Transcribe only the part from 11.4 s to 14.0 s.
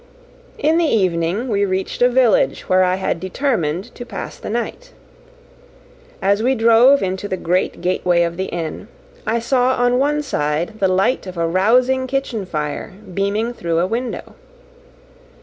rousing kitchen fire beaming through a